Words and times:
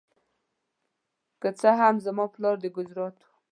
که 1.41 1.49
څه 1.59 1.69
هم 1.79 1.95
زما 2.05 2.25
پلار 2.33 2.55
د 2.61 2.65
ګجرات 2.75 3.15
و. 3.21 3.25